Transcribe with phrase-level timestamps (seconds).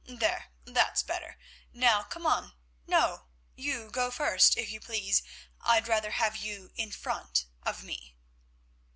[0.09, 1.37] There, that's better;
[1.73, 2.55] now, come on.
[2.87, 5.21] No, you go first, if you please,
[5.61, 8.15] I'd rather have you in front of me."